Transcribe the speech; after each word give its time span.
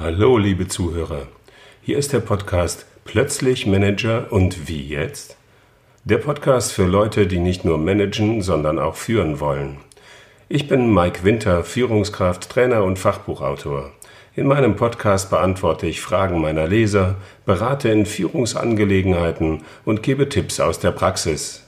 Hallo, 0.00 0.38
liebe 0.38 0.68
Zuhörer. 0.68 1.26
Hier 1.82 1.98
ist 1.98 2.12
der 2.12 2.20
Podcast 2.20 2.86
Plötzlich 3.04 3.66
Manager 3.66 4.28
und 4.30 4.68
wie 4.68 4.86
jetzt? 4.86 5.36
Der 6.04 6.18
Podcast 6.18 6.72
für 6.72 6.84
Leute, 6.84 7.26
die 7.26 7.40
nicht 7.40 7.64
nur 7.64 7.78
managen, 7.78 8.40
sondern 8.40 8.78
auch 8.78 8.94
führen 8.94 9.40
wollen. 9.40 9.78
Ich 10.48 10.68
bin 10.68 10.94
Mike 10.94 11.24
Winter, 11.24 11.64
Führungskraft, 11.64 12.48
Trainer 12.48 12.84
und 12.84 13.00
Fachbuchautor. 13.00 13.90
In 14.36 14.46
meinem 14.46 14.76
Podcast 14.76 15.30
beantworte 15.30 15.88
ich 15.88 16.00
Fragen 16.00 16.40
meiner 16.40 16.68
Leser, 16.68 17.16
berate 17.44 17.88
in 17.88 18.06
Führungsangelegenheiten 18.06 19.64
und 19.84 20.04
gebe 20.04 20.28
Tipps 20.28 20.60
aus 20.60 20.78
der 20.78 20.92
Praxis. 20.92 21.67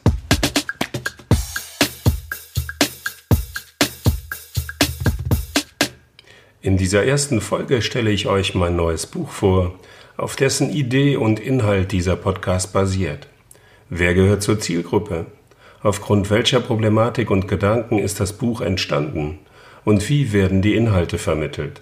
In 6.63 6.77
dieser 6.77 7.07
ersten 7.07 7.41
Folge 7.41 7.81
stelle 7.81 8.11
ich 8.11 8.27
euch 8.27 8.55
mein 8.55 8.77
neues 8.77 9.07
Buch 9.07 9.31
vor, 9.31 9.73
auf 10.19 10.37
dessen 10.37 10.69
Idee 10.69 11.17
und 11.17 11.41
Inhalt 11.41 11.91
dieser 11.91 12.17
Podcast 12.17 12.75
basiert. 12.75 13.29
Wer 13.89 14.13
gehört 14.13 14.43
zur 14.43 14.61
Zielgruppe? 14.61 15.25
Aufgrund 15.83 16.29
welcher 16.29 16.61
Problematik 16.61 17.31
und 17.31 17.49
Gedanken 17.49 17.99
ist 17.99 18.21
das 18.21 18.35
Buch 18.35 18.61
entstanden? 18.61 19.39
Und 19.87 20.07
wie 20.11 20.35
werden 20.35 20.61
die 20.61 20.75
Inhalte 20.75 21.17
vermittelt? 21.17 21.81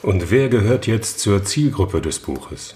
Und 0.02 0.30
wer 0.30 0.48
gehört 0.48 0.86
jetzt 0.86 1.18
zur 1.18 1.44
Zielgruppe 1.44 2.00
des 2.00 2.20
Buches? 2.20 2.74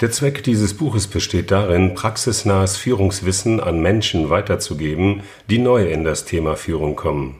Der 0.00 0.10
Zweck 0.10 0.42
dieses 0.42 0.74
Buches 0.74 1.06
besteht 1.06 1.52
darin, 1.52 1.94
praxisnahes 1.94 2.76
Führungswissen 2.76 3.60
an 3.60 3.80
Menschen 3.80 4.28
weiterzugeben, 4.28 5.22
die 5.48 5.60
neu 5.60 5.88
in 5.88 6.02
das 6.02 6.24
Thema 6.24 6.56
Führung 6.56 6.96
kommen. 6.96 7.36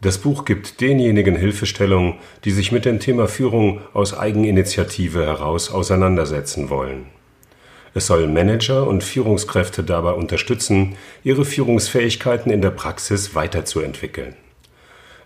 Das 0.00 0.18
Buch 0.18 0.44
gibt 0.44 0.80
denjenigen 0.80 1.34
Hilfestellung, 1.34 2.18
die 2.44 2.52
sich 2.52 2.70
mit 2.70 2.84
dem 2.84 3.00
Thema 3.00 3.26
Führung 3.26 3.80
aus 3.92 4.16
Eigeninitiative 4.16 5.26
heraus 5.26 5.72
auseinandersetzen 5.72 6.70
wollen. 6.70 7.06
Es 7.92 8.06
soll 8.06 8.28
Manager 8.28 8.86
und 8.86 9.02
Führungskräfte 9.02 9.82
dabei 9.82 10.12
unterstützen, 10.12 10.94
ihre 11.24 11.44
Führungsfähigkeiten 11.44 12.52
in 12.52 12.62
der 12.62 12.70
Praxis 12.70 13.34
weiterzuentwickeln. 13.34 14.36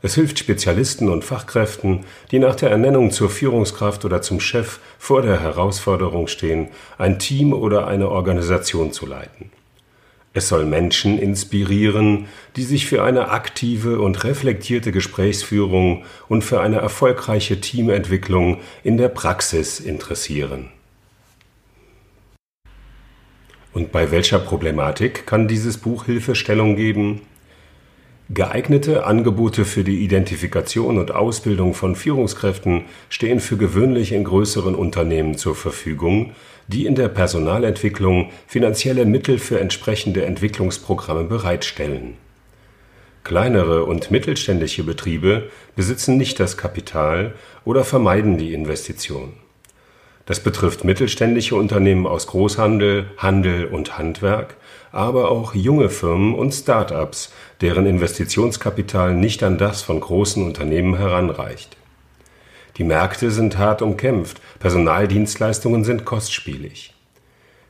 Es 0.05 0.17
hilft 0.17 0.39
Spezialisten 0.39 1.09
und 1.09 1.25
Fachkräften, 1.25 2.01
die 2.31 2.39
nach 2.39 2.55
der 2.57 2.69
Ernennung 2.69 3.11
zur 3.11 3.31
Führungskraft 3.31 4.05
oder 4.05 4.21
zum 4.21 4.39
Chef 4.39 4.79
vor 4.99 5.23
der 5.23 5.41
Herausforderung 5.41 6.27
stehen, 6.27 6.69
ein 6.99 7.19
Team 7.19 7.55
oder 7.55 7.87
eine 7.87 8.11
Organisation 8.11 8.93
zu 8.93 9.07
leiten. 9.07 9.51
Es 10.35 10.51
soll 10.51 10.67
Menschen 10.67 11.19
inspirieren, 11.19 12.27
die 12.55 12.65
sich 12.65 12.85
für 12.85 13.03
eine 13.03 13.31
aktive 13.31 13.99
und 13.99 14.25
reflektierte 14.25 14.93
Gesprächsführung 14.93 16.05
und 16.29 16.45
für 16.45 16.61
eine 16.61 16.81
erfolgreiche 16.81 17.63
Teamentwicklung 17.63 18.61
in 18.83 18.99
der 18.99 19.09
Praxis 19.09 19.81
interessieren. 19.81 20.69
Und 23.73 23.91
bei 23.91 24.11
welcher 24.11 24.39
Problematik 24.39 25.27
kann 25.27 25.49
dieses 25.49 25.79
Buch 25.79 26.05
Hilfestellung 26.05 26.77
geben? 26.77 27.23
Geeignete 28.31 29.05
Angebote 29.05 29.67
für 29.67 29.85
die 29.85 30.03
Identifikation 30.03 30.97
und 30.97 31.13
Ausbildung 31.13 31.75
von 31.75 31.95
Führungskräften 31.95 32.87
stehen 33.11 33.39
für 33.39 33.59
gewöhnlich 33.59 34.13
in 34.13 34.25
größeren 34.25 34.75
Unternehmen 34.75 35.37
zur 35.37 35.55
Verfügung, 35.55 36.33
die 36.67 36.87
in 36.87 36.95
der 36.95 37.09
Personalentwicklung 37.09 38.31
finanzielle 38.47 39.05
Mittel 39.05 39.39
für 39.39 39.61
entsprechende 39.61 40.25
Entwicklungsprogramme 40.25 41.25
bereitstellen. 41.25 42.15
Kleinere 43.25 43.85
und 43.85 44.11
mittelständische 44.11 44.85
Betriebe 44.85 45.51
besitzen 45.77 46.17
nicht 46.17 46.41
das 46.41 46.57
Kapital 46.57 47.35
oder 47.67 47.85
vermeiden 47.85 48.39
die 48.39 48.55
Investition. 48.55 49.35
Das 50.27 50.41
betrifft 50.41 50.85
mittelständische 50.85 51.55
Unternehmen 51.55 52.07
aus 52.07 52.27
Großhandel, 52.27 53.11
Handel 53.19 53.67
und 53.67 53.99
Handwerk, 53.99 54.57
aber 54.91 55.31
auch 55.31 55.55
junge 55.55 55.91
Firmen 55.91 56.35
und 56.35 56.53
Start-ups, 56.53 57.33
deren 57.61 57.85
Investitionskapital 57.85 59.15
nicht 59.15 59.43
an 59.43 59.59
das 59.59 59.83
von 59.83 60.01
großen 60.01 60.43
Unternehmen 60.45 60.97
heranreicht. 60.97 61.77
Die 62.79 62.85
Märkte 62.85 63.31
sind 63.31 63.59
hart 63.59 63.83
umkämpft, 63.83 64.41
Personaldienstleistungen 64.61 65.85
sind 65.85 66.05
kostspielig. 66.05 66.95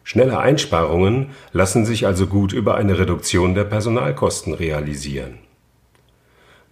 Schnelle 0.05 0.39
Einsparungen 0.39 1.31
lassen 1.53 1.85
sich 1.85 2.07
also 2.07 2.27
gut 2.27 2.53
über 2.53 2.77
eine 2.77 2.99
Reduktion 2.99 3.55
der 3.55 3.65
Personalkosten 3.65 4.55
realisieren. 4.55 5.39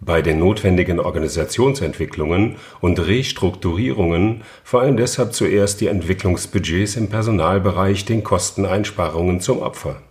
Bei 0.05 0.21
den 0.21 0.39
notwendigen 0.39 0.99
Organisationsentwicklungen 0.99 2.57
und 2.81 2.99
Restrukturierungen 2.99 4.41
fallen 4.61 4.97
deshalb 4.97 5.33
zuerst 5.33 5.79
die 5.79 5.87
Entwicklungsbudgets 5.87 6.97
im 6.97 7.07
Personalbereich 7.07 8.03
den 8.03 8.21
Kosteneinsparungen 8.21 9.39
zum 9.39 9.59
Opfer. 9.59 10.01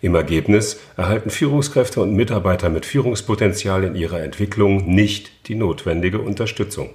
Im 0.00 0.14
Ergebnis 0.14 0.78
erhalten 0.96 1.30
Führungskräfte 1.30 2.00
und 2.00 2.14
Mitarbeiter 2.14 2.68
mit 2.68 2.86
Führungspotenzial 2.86 3.82
in 3.82 3.96
ihrer 3.96 4.22
Entwicklung 4.22 4.86
nicht 4.86 5.48
die 5.48 5.56
notwendige 5.56 6.20
Unterstützung. 6.20 6.90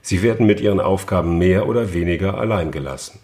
Sie 0.00 0.22
werden 0.22 0.46
mit 0.46 0.62
ihren 0.62 0.80
Aufgaben 0.80 1.36
mehr 1.36 1.68
oder 1.68 1.92
weniger 1.92 2.38
allein 2.38 2.70
gelassen. 2.70 3.20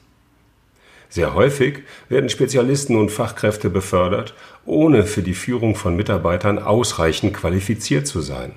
Sehr 1.08 1.34
häufig 1.34 1.80
werden 2.08 2.28
Spezialisten 2.28 2.96
und 2.96 3.10
Fachkräfte 3.10 3.70
befördert, 3.70 4.34
ohne 4.64 5.04
für 5.04 5.22
die 5.22 5.34
Führung 5.34 5.74
von 5.74 5.96
Mitarbeitern 5.96 6.58
ausreichend 6.58 7.34
qualifiziert 7.34 8.06
zu 8.06 8.20
sein. 8.20 8.52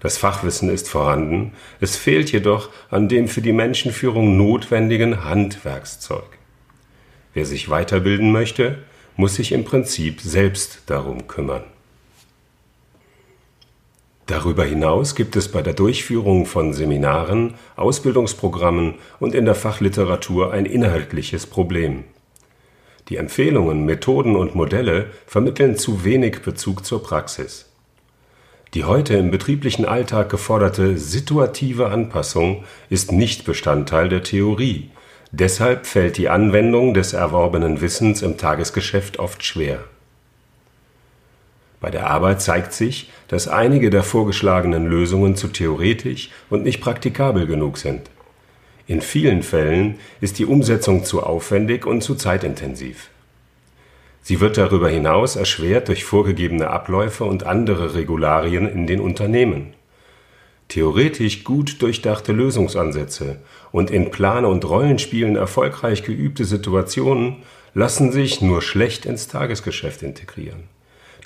Das 0.00 0.16
Fachwissen 0.16 0.70
ist 0.70 0.88
vorhanden, 0.88 1.52
es 1.80 1.96
fehlt 1.96 2.32
jedoch 2.32 2.70
an 2.90 3.08
dem 3.08 3.28
für 3.28 3.42
die 3.42 3.52
Menschenführung 3.52 4.36
notwendigen 4.36 5.24
Handwerkszeug. 5.24 6.38
Wer 7.34 7.44
sich 7.44 7.68
weiterbilden 7.68 8.32
möchte, 8.32 8.78
muss 9.16 9.34
sich 9.34 9.52
im 9.52 9.64
Prinzip 9.64 10.20
selbst 10.20 10.82
darum 10.86 11.28
kümmern. 11.28 11.64
Darüber 14.30 14.62
hinaus 14.62 15.16
gibt 15.16 15.34
es 15.34 15.48
bei 15.48 15.60
der 15.60 15.72
Durchführung 15.72 16.46
von 16.46 16.72
Seminaren, 16.72 17.54
Ausbildungsprogrammen 17.74 18.94
und 19.18 19.34
in 19.34 19.44
der 19.44 19.56
Fachliteratur 19.56 20.52
ein 20.52 20.66
inhaltliches 20.66 21.46
Problem. 21.46 22.04
Die 23.08 23.16
Empfehlungen, 23.16 23.84
Methoden 23.84 24.36
und 24.36 24.54
Modelle 24.54 25.06
vermitteln 25.26 25.74
zu 25.74 26.04
wenig 26.04 26.42
Bezug 26.42 26.84
zur 26.86 27.02
Praxis. 27.02 27.72
Die 28.72 28.84
heute 28.84 29.14
im 29.14 29.32
betrieblichen 29.32 29.84
Alltag 29.84 30.28
geforderte 30.28 30.96
situative 30.96 31.88
Anpassung 31.88 32.62
ist 32.88 33.10
nicht 33.10 33.44
Bestandteil 33.44 34.08
der 34.08 34.22
Theorie. 34.22 34.90
Deshalb 35.32 35.86
fällt 35.86 36.18
die 36.18 36.28
Anwendung 36.28 36.94
des 36.94 37.14
erworbenen 37.14 37.80
Wissens 37.80 38.22
im 38.22 38.38
Tagesgeschäft 38.38 39.18
oft 39.18 39.42
schwer. 39.42 39.80
Bei 41.80 41.90
der 41.90 42.08
Arbeit 42.08 42.42
zeigt 42.42 42.72
sich, 42.72 43.10
dass 43.28 43.48
einige 43.48 43.90
der 43.90 44.02
vorgeschlagenen 44.02 44.86
Lösungen 44.86 45.34
zu 45.34 45.48
theoretisch 45.48 46.30
und 46.50 46.62
nicht 46.62 46.80
praktikabel 46.80 47.46
genug 47.46 47.78
sind. 47.78 48.10
In 48.86 49.00
vielen 49.00 49.42
Fällen 49.42 49.96
ist 50.20 50.38
die 50.38 50.46
Umsetzung 50.46 51.04
zu 51.04 51.22
aufwendig 51.22 51.86
und 51.86 52.02
zu 52.02 52.16
zeitintensiv. 52.16 53.08
Sie 54.22 54.40
wird 54.40 54.58
darüber 54.58 54.90
hinaus 54.90 55.36
erschwert 55.36 55.88
durch 55.88 56.04
vorgegebene 56.04 56.68
Abläufe 56.68 57.24
und 57.24 57.44
andere 57.44 57.94
Regularien 57.94 58.68
in 58.68 58.86
den 58.86 59.00
Unternehmen. 59.00 59.74
Theoretisch 60.68 61.44
gut 61.44 61.80
durchdachte 61.82 62.32
Lösungsansätze 62.32 63.38
und 63.72 63.90
in 63.90 64.10
Plan- 64.10 64.44
und 64.44 64.64
Rollenspielen 64.64 65.36
erfolgreich 65.36 66.02
geübte 66.02 66.44
Situationen 66.44 67.38
lassen 67.74 68.12
sich 68.12 68.40
nur 68.40 68.60
schlecht 68.60 69.06
ins 69.06 69.26
Tagesgeschäft 69.28 70.02
integrieren. 70.02 70.64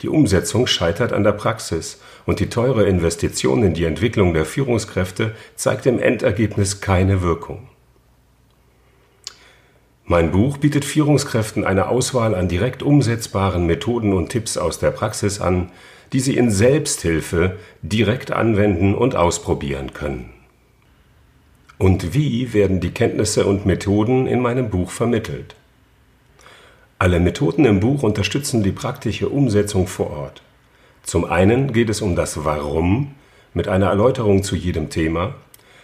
Die 0.02 0.08
Umsetzung 0.08 0.66
scheitert 0.66 1.12
an 1.12 1.24
der 1.24 1.32
Praxis 1.32 2.00
und 2.26 2.40
die 2.40 2.48
teure 2.48 2.84
Investition 2.84 3.62
in 3.62 3.74
die 3.74 3.84
Entwicklung 3.84 4.34
der 4.34 4.44
Führungskräfte 4.44 5.34
zeigt 5.56 5.86
im 5.86 5.98
Endergebnis 5.98 6.80
keine 6.80 7.22
Wirkung. 7.22 7.68
Mein 10.06 10.32
Buch 10.32 10.58
bietet 10.58 10.84
Führungskräften 10.84 11.64
eine 11.64 11.88
Auswahl 11.88 12.34
an 12.34 12.48
direkt 12.48 12.82
umsetzbaren 12.82 13.66
Methoden 13.66 14.12
und 14.12 14.28
Tipps 14.28 14.58
aus 14.58 14.78
der 14.78 14.90
Praxis 14.90 15.40
an, 15.40 15.70
die 16.12 16.20
sie 16.20 16.36
in 16.36 16.50
Selbsthilfe 16.50 17.56
direkt 17.80 18.30
anwenden 18.30 18.94
und 18.94 19.16
ausprobieren 19.16 19.94
können. 19.94 20.30
Und 21.78 22.14
wie 22.14 22.52
werden 22.52 22.80
die 22.80 22.90
Kenntnisse 22.90 23.46
und 23.46 23.64
Methoden 23.64 24.26
in 24.26 24.40
meinem 24.40 24.68
Buch 24.68 24.90
vermittelt? 24.90 25.56
Alle 26.98 27.18
Methoden 27.18 27.64
im 27.64 27.80
Buch 27.80 28.02
unterstützen 28.04 28.62
die 28.62 28.70
praktische 28.70 29.28
Umsetzung 29.28 29.88
vor 29.88 30.10
Ort. 30.10 30.42
Zum 31.02 31.24
einen 31.24 31.72
geht 31.72 31.90
es 31.90 32.00
um 32.00 32.14
das 32.14 32.44
Warum, 32.44 33.14
mit 33.52 33.68
einer 33.68 33.88
Erläuterung 33.88 34.42
zu 34.42 34.54
jedem 34.54 34.90
Thema. 34.90 35.34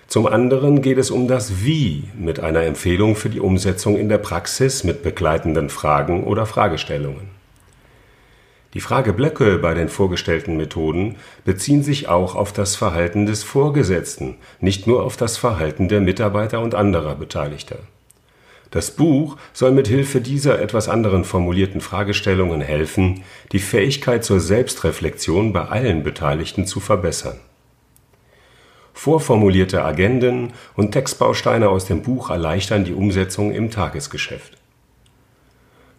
Zum 0.06 0.26
anderen 0.26 0.82
geht 0.82 0.98
es 0.98 1.10
um 1.10 1.26
das 1.26 1.64
Wie 1.64 2.04
mit 2.16 2.40
einer 2.40 2.62
Empfehlung 2.62 3.16
für 3.16 3.28
die 3.28 3.40
Umsetzung 3.40 3.96
in 3.96 4.08
der 4.08 4.18
Praxis 4.18 4.84
mit 4.84 5.02
begleitenden 5.02 5.68
Fragen 5.68 6.24
oder 6.24 6.46
Fragestellungen. 6.46 7.28
Die 8.74 8.80
Frageblöcke 8.80 9.58
bei 9.58 9.74
den 9.74 9.88
vorgestellten 9.88 10.56
Methoden 10.56 11.16
beziehen 11.44 11.82
sich 11.82 12.08
auch 12.08 12.36
auf 12.36 12.52
das 12.52 12.76
Verhalten 12.76 13.26
des 13.26 13.42
Vorgesetzten, 13.42 14.36
nicht 14.60 14.86
nur 14.86 15.02
auf 15.02 15.16
das 15.16 15.36
Verhalten 15.36 15.88
der 15.88 16.00
Mitarbeiter 16.00 16.60
und 16.60 16.76
anderer 16.76 17.16
Beteiligter. 17.16 17.78
Das 18.70 18.92
Buch 18.92 19.36
soll 19.52 19.72
mit 19.72 19.88
Hilfe 19.88 20.20
dieser 20.20 20.60
etwas 20.60 20.88
anderen 20.88 21.24
formulierten 21.24 21.80
Fragestellungen 21.80 22.60
helfen, 22.60 23.24
die 23.50 23.58
Fähigkeit 23.58 24.24
zur 24.24 24.38
Selbstreflexion 24.38 25.52
bei 25.52 25.64
allen 25.64 26.04
Beteiligten 26.04 26.66
zu 26.66 26.78
verbessern. 26.78 27.40
Vorformulierte 28.94 29.82
Agenden 29.82 30.52
und 30.76 30.92
Textbausteine 30.92 31.68
aus 31.68 31.86
dem 31.86 32.02
Buch 32.02 32.30
erleichtern 32.30 32.84
die 32.84 32.92
Umsetzung 32.92 33.50
im 33.52 33.70
Tagesgeschäft. 33.70 34.56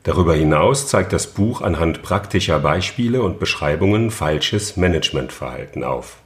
Darüber 0.03 0.33
hinaus 0.33 0.87
zeigt 0.87 1.13
das 1.13 1.27
Buch 1.27 1.61
anhand 1.61 2.01
praktischer 2.01 2.59
Beispiele 2.59 3.21
und 3.21 3.39
Beschreibungen 3.39 4.11
falsches 4.11 4.77
Managementverhalten 4.77 5.83
auf. 5.83 6.17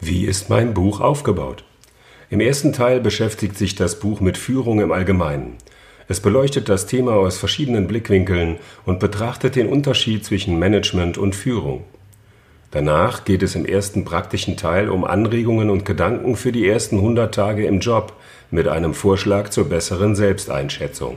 Wie 0.00 0.26
ist 0.26 0.48
mein 0.50 0.74
Buch 0.74 1.00
aufgebaut? 1.00 1.64
Im 2.30 2.38
ersten 2.38 2.72
Teil 2.72 3.00
beschäftigt 3.00 3.58
sich 3.58 3.74
das 3.74 3.98
Buch 3.98 4.20
mit 4.20 4.38
Führung 4.38 4.80
im 4.80 4.92
Allgemeinen. 4.92 5.56
Es 6.06 6.20
beleuchtet 6.20 6.68
das 6.68 6.86
Thema 6.86 7.14
aus 7.14 7.38
verschiedenen 7.38 7.88
Blickwinkeln 7.88 8.58
und 8.86 9.00
betrachtet 9.00 9.56
den 9.56 9.66
Unterschied 9.66 10.24
zwischen 10.24 10.56
Management 10.56 11.18
und 11.18 11.34
Führung. 11.34 11.82
Danach 12.70 13.24
geht 13.24 13.42
es 13.42 13.56
im 13.56 13.66
ersten 13.66 14.04
praktischen 14.04 14.56
Teil 14.56 14.90
um 14.90 15.04
Anregungen 15.04 15.70
und 15.70 15.84
Gedanken 15.84 16.36
für 16.36 16.52
die 16.52 16.68
ersten 16.68 16.98
100 16.98 17.34
Tage 17.34 17.66
im 17.66 17.80
Job 17.80 18.12
mit 18.52 18.68
einem 18.68 18.94
Vorschlag 18.94 19.48
zur 19.48 19.68
besseren 19.68 20.14
Selbsteinschätzung. 20.14 21.16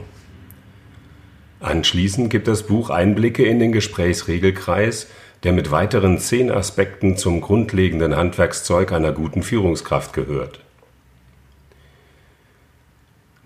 Anschließend 1.60 2.28
gibt 2.28 2.48
das 2.48 2.64
Buch 2.64 2.90
Einblicke 2.90 3.44
in 3.44 3.60
den 3.60 3.70
Gesprächsregelkreis, 3.70 5.06
der 5.44 5.52
mit 5.52 5.70
weiteren 5.70 6.18
zehn 6.18 6.50
Aspekten 6.50 7.16
zum 7.16 7.40
grundlegenden 7.40 8.16
Handwerkszeug 8.16 8.90
einer 8.90 9.12
guten 9.12 9.44
Führungskraft 9.44 10.12
gehört. 10.12 10.58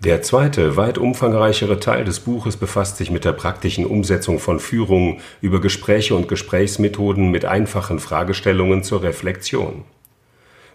Der 0.03 0.21
zweite, 0.21 0.77
weit 0.77 0.97
umfangreichere 0.97 1.77
Teil 1.81 2.05
des 2.05 2.21
Buches 2.21 2.55
befasst 2.55 2.95
sich 2.95 3.11
mit 3.11 3.25
der 3.25 3.33
praktischen 3.33 3.85
Umsetzung 3.85 4.39
von 4.39 4.61
Führung 4.61 5.19
über 5.41 5.59
Gespräche 5.59 6.15
und 6.15 6.29
Gesprächsmethoden 6.29 7.31
mit 7.31 7.43
einfachen 7.43 7.99
Fragestellungen 7.99 8.81
zur 8.81 9.03
Reflexion. 9.03 9.83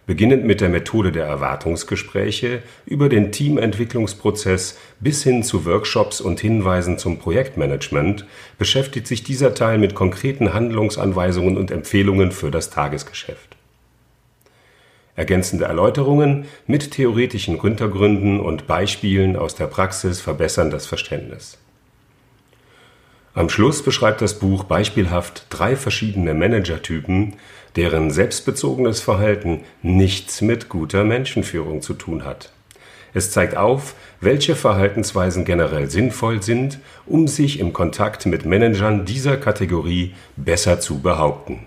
Beginnend 0.07 0.45
mit 0.45 0.61
der 0.61 0.69
Methode 0.69 1.11
der 1.11 1.25
Erwartungsgespräche 1.25 2.63
über 2.85 3.09
den 3.09 3.33
Teamentwicklungsprozess 3.33 4.77
bis 5.01 5.23
hin 5.23 5.43
zu 5.43 5.65
Workshops 5.65 6.21
und 6.21 6.41
Hinweisen 6.41 6.99
zum 6.99 7.19
Projektmanagement 7.19 8.27
beschäftigt 8.59 9.07
sich 9.07 9.25
dieser 9.25 9.55
Teil 9.55 9.79
mit 9.79 9.95
konkreten 9.95 10.53
Handlungsanweisungen 10.53 11.57
und 11.57 11.71
Empfehlungen 11.71 12.31
für 12.31 12.51
das 12.51 12.69
Tagesgeschäft. 12.69 13.57
Ergänzende 15.17 15.67
Erläuterungen 15.67 16.47
mit 16.67 16.91
theoretischen 16.91 17.61
Hintergründen 17.61 18.41
und 18.41 18.67
Beispielen 18.67 19.37
aus 19.37 19.55
der 19.55 19.67
Praxis 19.67 20.21
verbessern 20.21 20.71
das 20.71 20.87
Verständnis. 20.87 21.59
Am 23.35 23.49
Schluss 23.49 23.83
beschreibt 23.83 24.23
das 24.23 24.39
Buch 24.39 24.65
beispielhaft 24.65 25.47
drei 25.51 25.75
verschiedene 25.75 26.35
Managertypen, 26.35 27.35
deren 27.75 28.11
selbstbezogenes 28.13 29.01
Verhalten 29.01 29.61
nichts 29.83 30.41
mit 30.41 30.69
guter 30.69 31.05
Menschenführung 31.05 31.83
zu 31.83 31.95
tun 31.95 32.25
hat. 32.25 32.53
Es 33.13 33.31
zeigt 33.31 33.57
auf, 33.57 33.95
welche 34.21 34.57
Verhaltensweisen 34.57 35.45
generell 35.45 35.91
sinnvoll 35.91 36.43
sind, 36.43 36.79
um 37.07 37.29
sich 37.29 37.61
im 37.61 37.73
Kontakt 37.73 38.27
mit 38.27 38.45
Managern 38.45 39.05
dieser 39.05 39.37
Kategorie 39.37 40.15
besser 40.37 40.81
zu 40.81 41.01
behaupten. 41.01 41.61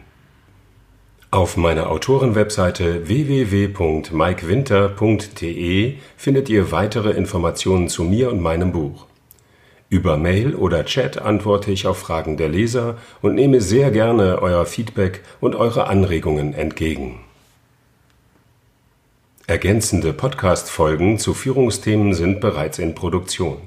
Auf 1.29 1.57
meiner 1.57 1.89
Autorenwebseite 1.89 3.09
www.mikewinter.de 3.09 5.95
findet 6.15 6.47
ihr 6.47 6.71
weitere 6.71 7.11
Informationen 7.11 7.89
zu 7.89 8.05
mir 8.05 8.31
und 8.31 8.41
meinem 8.41 8.71
Buch. 8.71 9.07
Über 9.89 10.15
Mail 10.15 10.55
oder 10.55 10.85
Chat 10.85 11.17
antworte 11.17 11.69
ich 11.69 11.85
auf 11.85 11.97
Fragen 11.97 12.37
der 12.37 12.47
Leser 12.47 12.95
und 13.21 13.35
nehme 13.35 13.59
sehr 13.59 13.91
gerne 13.91 14.41
euer 14.41 14.65
Feedback 14.65 15.21
und 15.41 15.55
eure 15.55 15.87
Anregungen 15.87 16.53
entgegen. 16.53 17.19
Ergänzende 19.47 20.13
Podcast-Folgen 20.13 21.19
zu 21.19 21.33
Führungsthemen 21.33 22.13
sind 22.13 22.39
bereits 22.39 22.79
in 22.79 22.95
Produktion. 22.95 23.57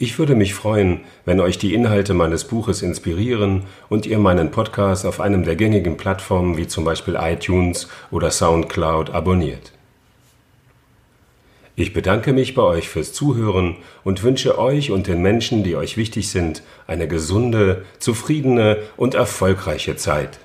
Ich 0.00 0.16
würde 0.16 0.36
mich 0.36 0.54
freuen, 0.54 1.00
wenn 1.24 1.40
euch 1.40 1.58
die 1.58 1.74
Inhalte 1.74 2.14
meines 2.14 2.44
Buches 2.44 2.82
inspirieren 2.82 3.64
und 3.88 4.06
ihr 4.06 4.20
meinen 4.20 4.52
Podcast 4.52 5.04
auf 5.04 5.18
einem 5.18 5.42
der 5.42 5.56
gängigen 5.56 5.96
Plattformen 5.96 6.56
wie 6.56 6.68
zum 6.68 6.84
Beispiel 6.84 7.18
iTunes 7.20 7.88
oder 8.12 8.30
SoundCloud 8.30 9.10
abonniert. 9.10 9.72
Ich 11.74 11.92
bedanke 11.92 12.32
mich 12.32 12.54
bei 12.54 12.62
euch 12.62 12.88
fürs 12.88 13.12
Zuhören 13.12 13.74
und 14.04 14.22
wünsche 14.22 14.56
euch 14.56 14.92
und 14.92 15.08
den 15.08 15.20
Menschen, 15.20 15.64
die 15.64 15.74
euch 15.74 15.96
wichtig 15.96 16.30
sind, 16.30 16.62
eine 16.86 17.08
gesunde, 17.08 17.84
zufriedene 17.98 18.78
und 18.96 19.16
erfolgreiche 19.16 19.96
Zeit. 19.96 20.38